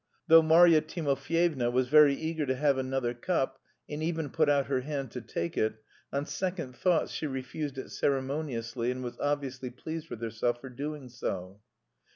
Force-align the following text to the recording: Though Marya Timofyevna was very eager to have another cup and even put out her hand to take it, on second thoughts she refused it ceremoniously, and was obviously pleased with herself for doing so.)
Though 0.27 0.41
Marya 0.41 0.81
Timofyevna 0.81 1.69
was 1.71 1.87
very 1.87 2.15
eager 2.15 2.47
to 2.47 2.55
have 2.55 2.79
another 2.79 3.13
cup 3.13 3.59
and 3.87 4.01
even 4.01 4.31
put 4.31 4.49
out 4.49 4.65
her 4.65 4.81
hand 4.81 5.11
to 5.11 5.21
take 5.21 5.55
it, 5.55 5.75
on 6.11 6.25
second 6.25 6.75
thoughts 6.75 7.11
she 7.11 7.27
refused 7.27 7.77
it 7.77 7.91
ceremoniously, 7.91 8.89
and 8.89 9.03
was 9.03 9.19
obviously 9.19 9.69
pleased 9.69 10.09
with 10.09 10.23
herself 10.23 10.59
for 10.59 10.69
doing 10.69 11.07
so.) 11.07 11.61